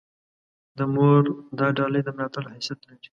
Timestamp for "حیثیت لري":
2.55-3.07